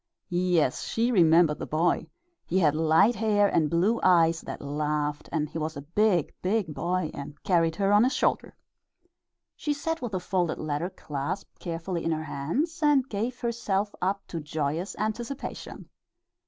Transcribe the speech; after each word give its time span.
Yes, 0.31 0.81
she 0.85 1.11
remembered 1.11 1.59
the 1.59 1.67
boy 1.67 2.07
he 2.47 2.57
had 2.57 2.73
light 2.73 3.13
hair, 3.13 3.47
and 3.47 3.69
blue 3.69 3.99
eyes 4.01 4.41
that 4.41 4.59
laughed, 4.59 5.29
and 5.31 5.47
he 5.47 5.59
was 5.59 5.77
a 5.77 5.83
big, 5.83 6.33
big 6.41 6.73
boy 6.73 7.11
and 7.13 7.35
carried 7.43 7.75
her 7.75 7.93
on 7.93 8.03
his 8.03 8.15
shoulder. 8.15 8.55
She 9.55 9.73
sat 9.75 10.01
with 10.01 10.13
the 10.13 10.19
folded 10.19 10.57
letter 10.57 10.89
clasped 10.89 11.59
carefully 11.59 12.03
in 12.03 12.11
her 12.11 12.23
hands 12.23 12.81
and 12.81 13.07
gave 13.09 13.39
herself 13.41 13.93
up 14.01 14.25
to 14.29 14.39
joyous 14.39 14.95
anticipation. 14.97 15.87